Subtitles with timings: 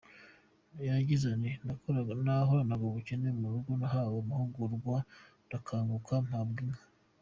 [0.87, 1.51] Yagize ati
[2.23, 4.95] “Nahoranaga ubukene mu rugo, nahawe amahugurwa
[5.45, 6.83] ndakanguka, mpabwa n’inka.